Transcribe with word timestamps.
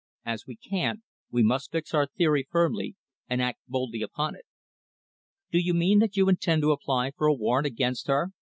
As 0.25 0.47
we 0.47 0.55
can't, 0.55 1.01
we 1.29 1.43
must 1.43 1.69
fix 1.71 1.93
our 1.93 2.07
theory 2.07 2.47
firmly 2.49 2.95
and 3.29 3.39
act 3.39 3.59
boldly 3.67 4.01
upon 4.01 4.33
it." 4.33 4.45
"Do 5.51 5.59
you 5.59 5.75
mean 5.75 5.99
that 5.99 6.17
you 6.17 6.27
intend 6.27 6.63
to 6.63 6.71
apply 6.71 7.11
for 7.11 7.27
a 7.27 7.35
warrant 7.35 7.67
against 7.67 8.07
her?" 8.07 8.31